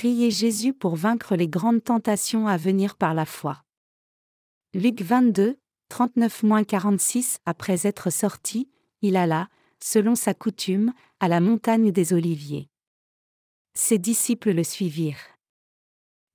[0.00, 3.62] Priez Jésus pour vaincre les grandes tentations à venir par la foi.
[4.72, 5.58] Luc 22,
[5.90, 8.70] 39-46 Après être sorti,
[9.02, 12.70] il alla, selon sa coutume, à la montagne des Oliviers.
[13.74, 15.36] Ses disciples le suivirent.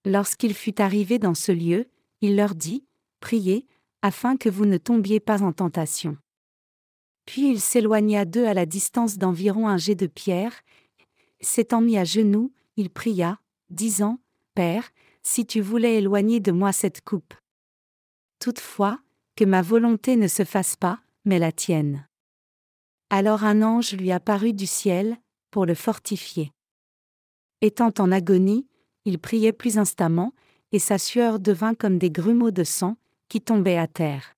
[0.06, 1.90] Lorsqu'il fut arrivé dans ce lieu,
[2.22, 2.86] il leur dit,
[3.20, 3.66] Priez,
[4.04, 6.20] afin que vous ne tombiez pas en tentation.
[7.26, 10.54] Puis il s'éloigna d'eux à la distance d'environ un jet de pierre,
[11.42, 13.40] s'étant mis à genoux, il pria,
[13.76, 14.20] disant,
[14.56, 14.90] Père,
[15.22, 17.34] si tu voulais éloigner de moi cette coupe.
[18.40, 19.00] Toutefois,
[19.36, 22.08] que ma volonté ne se fasse pas, mais la tienne.
[23.10, 25.18] Alors un ange lui apparut du ciel,
[25.52, 26.52] pour le fortifier.
[27.62, 28.68] Étant en agonie,
[29.06, 30.34] il priait plus instamment,
[30.72, 32.98] et sa sueur devint comme des grumeaux de sang,
[33.30, 34.36] qui tombaient à terre.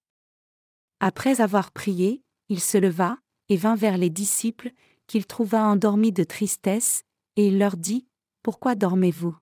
[1.00, 3.18] Après avoir prié, il se leva,
[3.50, 4.72] et vint vers les disciples,
[5.08, 7.04] qu'il trouva endormis de tristesse,
[7.36, 8.08] et il leur dit,
[8.48, 9.36] Pourquoi dormez-vous?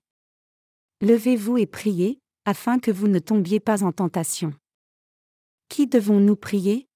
[1.00, 4.52] Levez-vous et priez, afin que vous ne tombiez pas en tentation.
[5.68, 6.88] Qui devons-nous prier?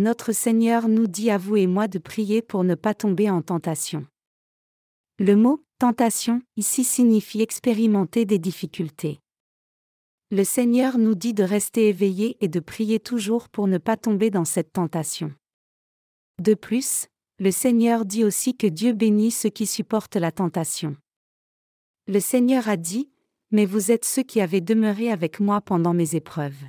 [0.00, 3.40] Notre Seigneur nous dit à vous et moi de prier pour ne pas tomber en
[3.40, 4.04] tentation.
[5.20, 9.20] Le mot tentation ici signifie expérimenter des difficultés.
[10.32, 14.30] Le Seigneur nous dit de rester éveillés et de prier toujours pour ne pas tomber
[14.30, 15.32] dans cette tentation.
[16.42, 17.06] De plus,
[17.38, 20.96] le Seigneur dit aussi que Dieu bénit ceux qui supportent la tentation.
[22.06, 23.10] Le Seigneur a dit,
[23.50, 26.64] Mais vous êtes ceux qui avez demeuré avec moi pendant mes épreuves.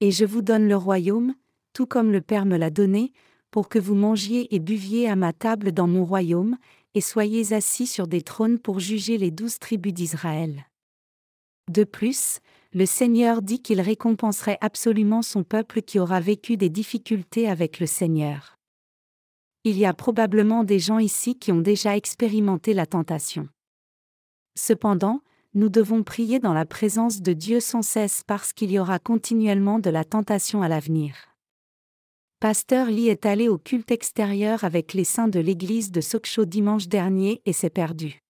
[0.00, 1.34] Et je vous donne le royaume,
[1.72, 3.12] tout comme le Père me l'a donné,
[3.50, 6.56] pour que vous mangiez et buviez à ma table dans mon royaume,
[6.94, 10.66] et soyez assis sur des trônes pour juger les douze tribus d'Israël.
[11.68, 12.38] De plus,
[12.72, 17.86] le Seigneur dit qu'il récompenserait absolument son peuple qui aura vécu des difficultés avec le
[17.86, 18.57] Seigneur.
[19.68, 23.50] Il y a probablement des gens ici qui ont déjà expérimenté la tentation.
[24.58, 25.20] Cependant,
[25.52, 29.78] nous devons prier dans la présence de Dieu sans cesse parce qu'il y aura continuellement
[29.78, 31.34] de la tentation à l'avenir.
[32.40, 36.88] Pasteur Lee est allé au culte extérieur avec les saints de l'église de Sokcho dimanche
[36.88, 38.22] dernier et s'est perdu.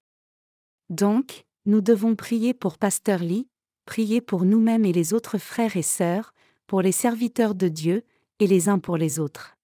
[0.90, 3.46] Donc, nous devons prier pour Pasteur Lee,
[3.86, 6.34] prier pour nous-mêmes et les autres frères et sœurs,
[6.66, 8.02] pour les serviteurs de Dieu,
[8.40, 9.57] et les uns pour les autres.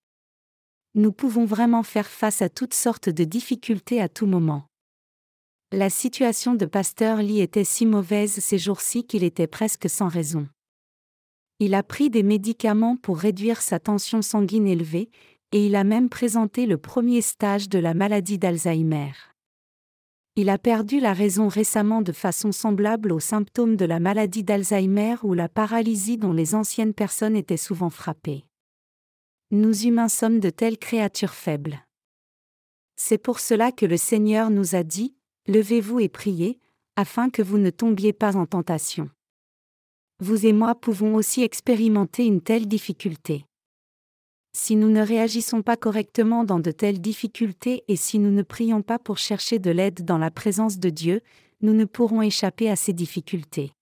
[0.97, 4.69] Nous pouvons vraiment faire face à toutes sortes de difficultés à tout moment.
[5.73, 10.47] La situation de Pasteur Lee était si mauvaise ces jours-ci qu'il était presque sans raison.
[11.59, 15.11] Il a pris des médicaments pour réduire sa tension sanguine élevée,
[15.51, 19.13] et il a même présenté le premier stage de la maladie d'Alzheimer.
[20.37, 25.17] Il a perdu la raison récemment de façon semblable aux symptômes de la maladie d'Alzheimer
[25.25, 28.45] ou la paralysie dont les anciennes personnes étaient souvent frappées.
[29.51, 31.85] Nous humains sommes de telles créatures faibles.
[32.97, 35.15] C'est pour cela que le Seigneur nous a dit,
[35.47, 36.59] Levez-vous et priez,
[36.97, 39.11] afin que vous ne tombiez pas en tentation.
[40.21, 43.45] Vous et moi pouvons aussi expérimenter une telle difficulté.
[44.57, 48.83] Si nous ne réagissons pas correctement dans de telles difficultés et si nous ne prions
[48.83, 51.21] pas pour chercher de l'aide dans la présence de Dieu,
[51.61, 53.73] nous ne pourrons échapper à ces difficultés.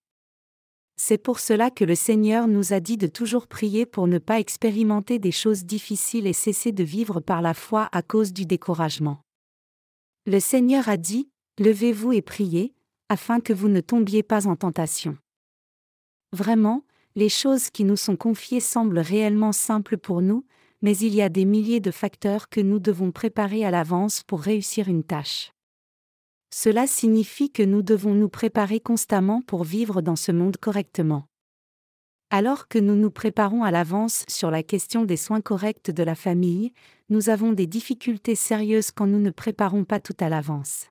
[1.05, 4.39] C'est pour cela que le Seigneur nous a dit de toujours prier pour ne pas
[4.39, 9.21] expérimenter des choses difficiles et cesser de vivre par la foi à cause du découragement.
[10.27, 12.73] Le Seigneur a dit, Levez-vous et priez,
[13.09, 15.19] afin que vous ne tombiez pas en tentation.
[16.33, 16.85] Vraiment,
[17.17, 20.47] les choses qui nous sont confiées semblent réellement simples pour nous,
[20.83, 24.41] mais il y a des milliers de facteurs que nous devons préparer à l'avance pour
[24.41, 25.53] réussir une tâche.
[26.55, 31.27] Cela signifie que nous devons nous préparer constamment pour vivre dans ce monde correctement.
[32.31, 36.15] Alors que nous nous préparons à l'avance sur la question des soins corrects de la
[36.15, 36.73] famille,
[37.09, 40.89] nous avons des difficultés sérieuses quand nous ne préparons pas tout à l'avance.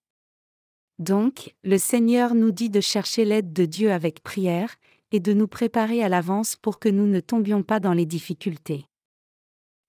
[0.99, 4.75] Donc, le Seigneur nous dit de chercher l'aide de Dieu avec prière,
[5.11, 8.85] et de nous préparer à l'avance pour que nous ne tombions pas dans les difficultés.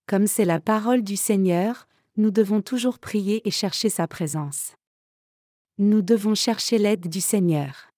[0.05, 4.73] Comme c'est la parole du Seigneur, nous devons toujours prier et chercher sa présence.
[5.79, 7.89] Nous devons chercher l'aide du Seigneur.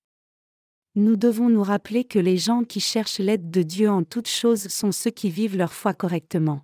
[0.95, 4.69] Nous devons nous rappeler que les gens qui cherchent l'aide de Dieu en toutes choses
[4.69, 6.61] sont ceux qui vivent leur foi correctement.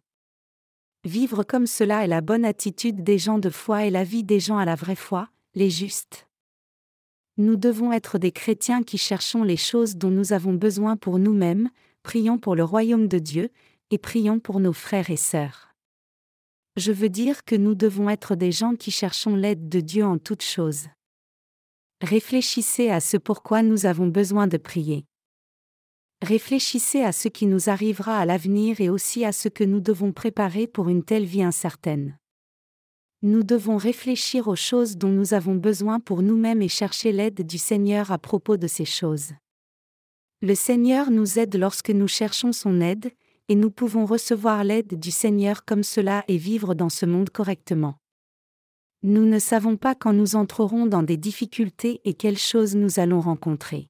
[1.04, 4.40] Vivre comme cela est la bonne attitude des gens de foi et la vie des
[4.40, 6.30] gens à la vraie foi, les justes.
[7.36, 11.72] Nous devons être des chrétiens qui cherchons les choses dont nous avons besoin pour nous-mêmes,
[12.04, 13.50] prions pour le royaume de Dieu,
[13.90, 15.75] et prions pour nos frères et sœurs.
[16.78, 20.18] Je veux dire que nous devons être des gens qui cherchons l'aide de Dieu en
[20.18, 20.88] toutes choses.
[22.01, 25.06] Réfléchissez à ce pourquoi nous avons besoin de prier.
[26.24, 30.12] Réfléchissez à ce qui nous arrivera à l'avenir et aussi à ce que nous devons
[30.12, 32.18] préparer pour une telle vie incertaine.
[33.21, 37.59] Nous devons réfléchir aux choses dont nous avons besoin pour nous-mêmes et chercher l'aide du
[37.59, 39.33] Seigneur à propos de ces choses.
[40.42, 43.12] Le Seigneur nous aide lorsque nous cherchons son aide,
[43.47, 48.00] et nous pouvons recevoir l'aide du Seigneur comme cela et vivre dans ce monde correctement.
[49.03, 53.19] Nous ne savons pas quand nous entrerons dans des difficultés et quelles choses nous allons
[53.19, 53.88] rencontrer.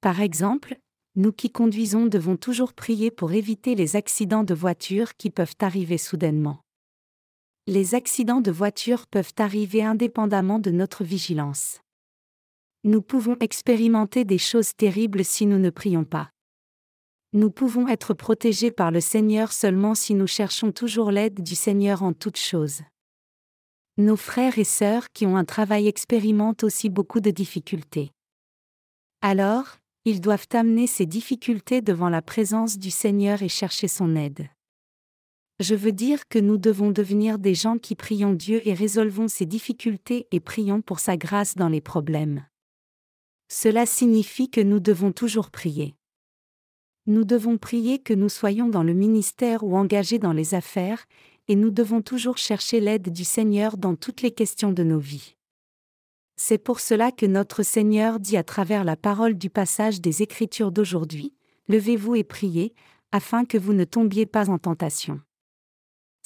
[0.00, 0.78] Par exemple,
[1.14, 5.98] nous qui conduisons devons toujours prier pour éviter les accidents de voiture qui peuvent arriver
[5.98, 6.60] soudainement.
[7.66, 11.80] Les accidents de voiture peuvent arriver indépendamment de notre vigilance.
[12.84, 16.30] Nous pouvons expérimenter des choses terribles si nous ne prions pas.
[17.34, 22.02] Nous pouvons être protégés par le Seigneur seulement si nous cherchons toujours l'aide du Seigneur
[22.02, 22.80] en toutes choses.
[23.98, 28.12] Nos frères et sœurs qui ont un travail expérimentent aussi beaucoup de difficultés.
[29.22, 34.48] Alors, ils doivent amener ces difficultés devant la présence du Seigneur et chercher son aide.
[35.58, 39.46] Je veux dire que nous devons devenir des gens qui prions Dieu et résolvons ces
[39.46, 42.46] difficultés et prions pour sa grâce dans les problèmes.
[43.48, 45.96] Cela signifie que nous devons toujours prier.
[47.06, 51.04] Nous devons prier que nous soyons dans le ministère ou engagés dans les affaires,
[51.48, 55.34] et nous devons toujours chercher l'aide du Seigneur dans toutes les questions de nos vies.
[56.36, 60.72] C'est pour cela que notre Seigneur dit à travers la parole du passage des Écritures
[60.72, 61.34] d'aujourd'hui,
[61.70, 62.74] Levez-vous et priez,
[63.12, 65.20] afin que vous ne tombiez pas en tentation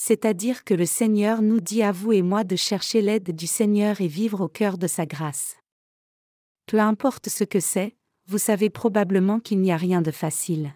[0.04, 4.00] c'est-à-dire que le Seigneur nous dit à vous et moi de chercher l'aide du Seigneur
[4.00, 5.56] et vivre au cœur de sa grâce.
[6.66, 7.94] Peu importe ce que c'est,
[8.26, 10.74] vous savez probablement qu'il n'y a rien de facile.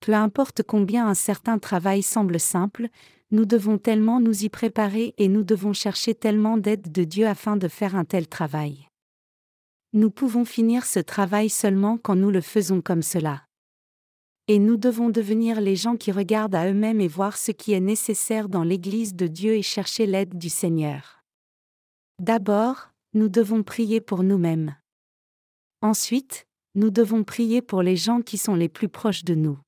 [0.00, 2.88] Peu importe combien un certain travail semble simple,
[3.30, 7.56] nous devons tellement nous y préparer et nous devons chercher tellement d'aide de Dieu afin
[7.56, 8.88] de faire un tel travail.
[9.92, 13.44] Nous pouvons finir ce travail seulement quand nous le faisons comme cela.
[14.46, 17.80] Et nous devons devenir les gens qui regardent à eux-mêmes et voir ce qui est
[17.80, 21.20] nécessaire dans l'Église de Dieu et chercher l'aide du Seigneur.
[22.18, 24.74] D'abord, nous devons prier pour nous-mêmes.
[25.82, 29.58] Ensuite, nous devons prier pour les gens qui sont les plus proches de nous.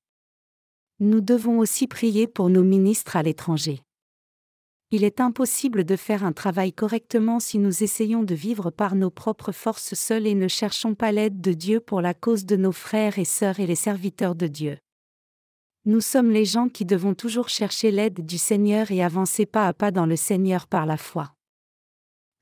[1.03, 3.81] Nous devons aussi prier pour nos ministres à l'étranger.
[4.91, 9.09] Il est impossible de faire un travail correctement si nous essayons de vivre par nos
[9.09, 12.71] propres forces seules et ne cherchons pas l'aide de Dieu pour la cause de nos
[12.71, 14.77] frères et sœurs et les serviteurs de Dieu.
[15.85, 19.73] Nous sommes les gens qui devons toujours chercher l'aide du Seigneur et avancer pas à
[19.73, 21.33] pas dans le Seigneur par la foi.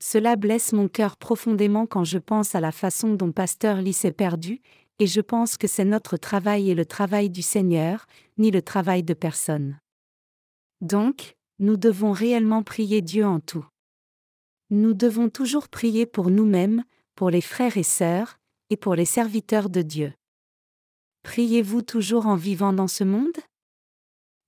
[0.02, 4.12] Cela blesse mon cœur profondément quand je pense à la façon dont Pasteur Lee s'est
[4.12, 4.60] perdu,
[5.00, 8.06] et je pense que c'est notre travail et le travail du Seigneur,
[8.36, 9.80] ni le travail de personne.
[10.82, 13.66] Donc, nous devons réellement prier Dieu en tout.
[14.68, 16.84] Nous devons toujours prier pour nous-mêmes,
[17.16, 18.38] pour les frères et sœurs,
[18.68, 20.12] et pour les serviteurs de Dieu.
[21.22, 23.36] Priez-vous toujours en vivant dans ce monde?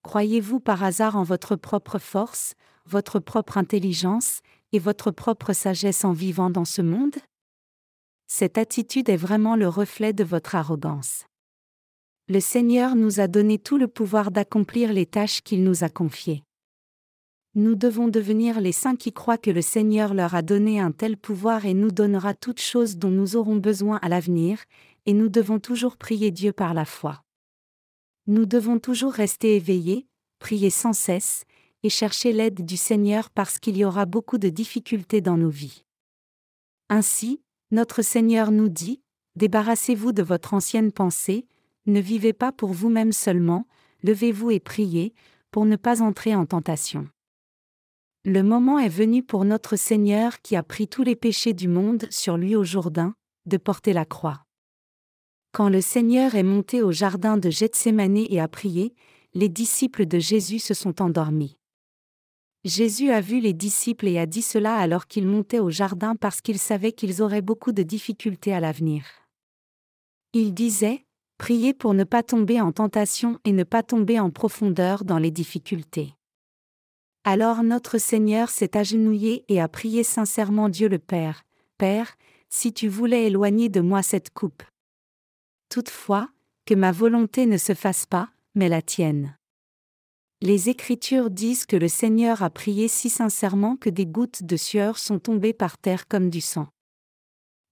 [0.03, 4.41] Croyez-vous par hasard en votre propre force, votre propre intelligence,
[4.73, 7.17] et votre propre sagesse en vivant dans ce monde?
[8.35, 11.27] Cette attitude est vraiment le reflet de votre arrogance.
[12.29, 16.43] Le Seigneur nous a donné tout le pouvoir d'accomplir les tâches qu'il nous a confiées.
[17.55, 21.19] Nous devons devenir les saints qui croient que le Seigneur leur a donné un tel
[21.19, 24.65] pouvoir et nous donnera toutes choses dont nous aurons besoin à l'avenir,
[25.05, 27.23] et nous devons toujours prier Dieu par la foi.
[28.27, 30.07] Nous devons toujours rester éveillés,
[30.39, 31.45] prier sans cesse,
[31.83, 35.85] et chercher l'aide du Seigneur parce qu'il y aura beaucoup de difficultés dans nos vies.
[36.89, 37.42] Ainsi,
[37.73, 39.03] notre Seigneur nous dit,
[39.35, 41.47] Débarrassez-vous de votre ancienne pensée,
[41.87, 43.67] ne vivez pas pour vous-même seulement,
[44.03, 45.15] levez-vous et priez,
[45.51, 47.09] pour ne pas entrer en tentation.
[48.25, 52.07] Le moment est venu pour notre Seigneur qui a pris tous les péchés du monde
[52.11, 53.15] sur lui au Jourdain,
[53.47, 54.45] de porter la croix.
[55.53, 58.95] Quand le Seigneur est monté au jardin de Gethsemane et a prié,
[59.35, 61.57] les disciples de Jésus se sont endormis.
[62.65, 66.41] Jésus a vu les disciples et a dit cela alors qu'ils montaient au jardin parce
[66.41, 69.05] qu'il savait qu'ils auraient beaucoup de difficultés à l'avenir.
[70.33, 71.05] Il disait,
[71.39, 75.33] Priez pour ne pas tomber en tentation et ne pas tomber en profondeur dans les
[75.33, 76.15] difficultés.
[77.25, 81.43] Alors notre Seigneur s'est agenouillé et a prié sincèrement Dieu le Père,
[81.79, 82.17] Père,
[82.49, 84.63] si tu voulais éloigner de moi cette coupe.
[85.69, 86.29] Toutefois,
[86.65, 89.37] que ma volonté ne se fasse pas, mais la tienne.
[90.45, 94.99] Les Écritures disent que le Seigneur a prié si sincèrement que des gouttes de sueur
[94.99, 96.67] sont tombées par terre comme du sang.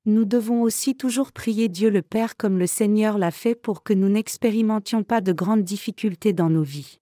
[0.06, 3.92] Nous devons aussi toujours prier Dieu le Père comme le Seigneur l'a fait pour que
[3.92, 7.00] nous n'expérimentions pas de grandes difficultés dans nos vies.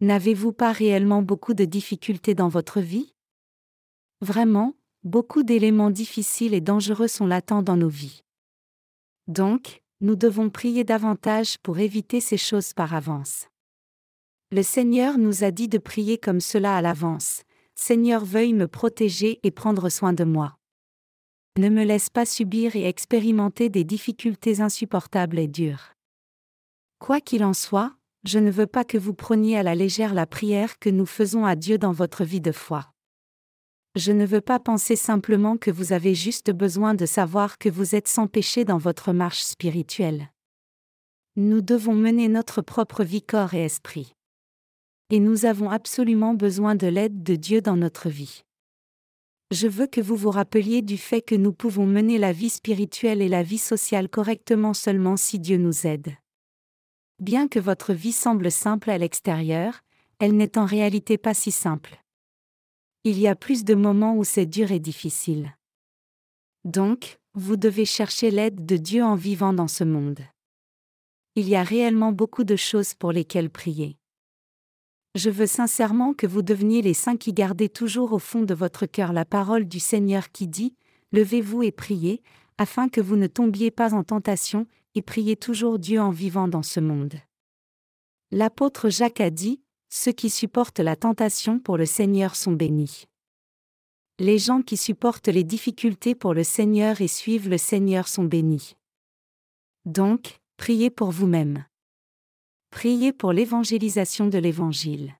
[0.00, 3.14] N'avez-vous pas réellement beaucoup de difficultés dans votre vie?
[4.20, 8.24] Vraiment, beaucoup d'éléments difficiles et dangereux sont latents dans nos vies.
[9.28, 13.46] Donc, nous devons prier davantage pour éviter ces choses par avance.
[14.52, 17.42] Le Seigneur nous a dit de prier comme cela à l'avance,
[17.74, 20.56] Seigneur veuille me protéger et prendre soin de moi.
[21.58, 25.94] Ne me laisse pas subir et expérimenter des difficultés insupportables et dures.
[27.00, 30.26] Quoi qu'il en soit, je ne veux pas que vous preniez à la légère la
[30.26, 32.92] prière que nous faisons à Dieu dans votre vie de foi.
[33.96, 37.96] Je ne veux pas penser simplement que vous avez juste besoin de savoir que vous
[37.96, 40.30] êtes sans péché dans votre marche spirituelle.
[41.34, 44.15] Nous devons mener notre propre vie corps et esprit.
[45.10, 48.42] Et nous avons absolument besoin de l'aide de Dieu dans notre vie.
[49.52, 53.22] Je veux que vous vous rappeliez du fait que nous pouvons mener la vie spirituelle
[53.22, 56.16] et la vie sociale correctement seulement si Dieu nous aide.
[57.20, 59.82] Bien que votre vie semble simple à l'extérieur,
[60.18, 62.02] elle n'est en réalité pas si simple.
[63.04, 65.54] Il y a plus de moments où c'est dur et difficile.
[66.64, 70.20] Donc, vous devez chercher l'aide de Dieu en vivant dans ce monde.
[71.36, 73.96] Il y a réellement beaucoup de choses pour lesquelles prier.
[75.16, 78.84] Je veux sincèrement que vous deveniez les saints qui gardez toujours au fond de votre
[78.84, 80.74] cœur la parole du Seigneur qui dit,
[81.10, 82.22] Levez-vous et priez,
[82.58, 86.62] afin que vous ne tombiez pas en tentation, et priez toujours Dieu en vivant dans
[86.62, 87.14] ce monde.
[88.30, 93.06] L'apôtre Jacques a dit, Ceux qui supportent la tentation pour le Seigneur sont bénis.
[94.18, 98.76] Les gens qui supportent les difficultés pour le Seigneur et suivent le Seigneur sont bénis.
[99.86, 101.64] Donc, priez pour vous-même.
[102.76, 105.14] Priez pour l'évangélisation de l'Évangile.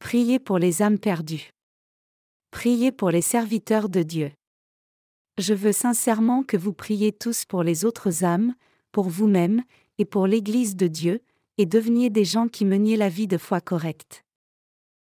[0.00, 1.48] Priez pour les âmes perdues.
[2.50, 4.32] Priez pour les serviteurs de Dieu.
[5.38, 8.54] Je veux sincèrement que vous priez tous pour les autres âmes,
[8.92, 9.62] pour vous-même,
[9.96, 11.22] et pour l'Église de Dieu,
[11.56, 14.22] et deveniez des gens qui meniez la vie de foi correcte.